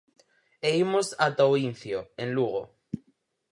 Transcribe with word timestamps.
E 0.69 0.69
imos 0.83 1.07
ata 1.25 1.43
O 1.51 1.53
Incio, 1.69 1.99
en 2.23 2.29
Lugo. 2.35 2.61